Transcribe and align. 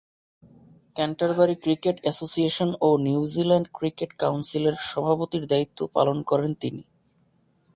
Canterbury 0.95 1.55
cricket 1.55 1.97
association 2.01 2.69
ও 2.81 2.89
New Zealand 2.97 3.67
cricket 3.73 4.11
কাউন্সিলের 4.13 4.75
সভাপতির 4.81 5.43
দায়িত্ব 5.47 5.79
পালন 5.93 6.17
করেন 6.21 6.51
তিনি। 6.53 6.81